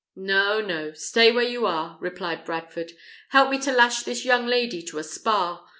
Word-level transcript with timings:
"No, 0.15 0.59
no; 0.61 0.93
stay 0.93 1.31
where 1.31 1.45
you 1.47 1.67
are," 1.67 1.99
replied 2.01 2.43
Bradford. 2.43 2.93
"Help 3.29 3.51
me 3.51 3.59
to 3.59 3.71
lash 3.71 4.01
this 4.01 4.25
young 4.25 4.47
lady 4.47 4.81
to 4.81 4.97
a 4.97 5.03
spar. 5.03 5.63